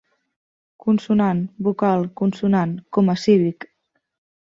Consonant, 0.85 1.45
vocal, 1.69 2.09
consonant, 2.23 2.75
com 2.99 3.15
a 3.15 3.19
cívic. 3.29 3.73